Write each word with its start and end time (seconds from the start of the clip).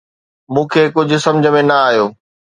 مون 0.55 0.65
کي 0.75 0.83
ڪجهه 0.95 1.19
سمجهه 1.27 1.53
۾ 1.59 1.63
نه 1.69 1.75
آيو 1.91 2.05